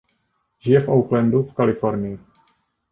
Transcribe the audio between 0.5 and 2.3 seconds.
Žije v Oaklandu v Kalifornii.